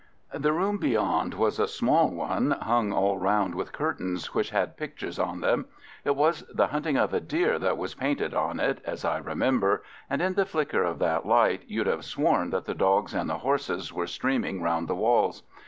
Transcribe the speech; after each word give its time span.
The 0.33 0.51
room 0.51 0.79
beyond 0.79 1.35
was 1.35 1.59
a 1.59 1.67
small 1.67 2.09
one, 2.09 2.57
hung 2.59 2.91
all 2.91 3.19
round 3.19 3.53
with 3.53 3.71
curtains 3.71 4.33
which 4.33 4.49
had 4.49 4.75
pictures 4.75 5.19
on 5.19 5.41
them. 5.41 5.67
It 6.03 6.15
was 6.15 6.43
the 6.51 6.69
hunting 6.69 6.97
of 6.97 7.13
a 7.13 7.19
deer 7.19 7.59
that 7.59 7.77
was 7.77 7.93
painted 7.93 8.33
on 8.33 8.59
it, 8.59 8.81
as 8.83 9.05
I 9.05 9.19
remember, 9.19 9.83
and 10.09 10.19
in 10.19 10.33
the 10.33 10.47
flicker 10.47 10.81
of 10.81 10.97
that 10.97 11.27
light 11.27 11.65
you'd 11.67 11.85
have 11.85 12.03
sworn 12.03 12.49
that 12.49 12.65
the 12.65 12.73
dogs 12.73 13.13
and 13.13 13.29
the 13.29 13.37
horses 13.37 13.93
were 13.93 14.07
streaming 14.07 14.63
round 14.63 14.87
the 14.87 14.95
walls. 14.95 15.43